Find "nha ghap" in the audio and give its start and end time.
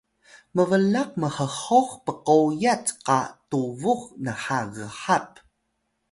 4.25-5.31